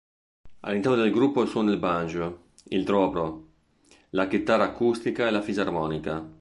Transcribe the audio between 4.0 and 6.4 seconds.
la chitarra acustica e la fisarmonica.